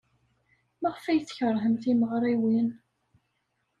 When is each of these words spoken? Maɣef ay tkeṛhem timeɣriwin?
Maɣef 0.81 1.05
ay 1.05 1.19
tkeṛhem 1.21 1.75
timeɣriwin? 1.83 2.67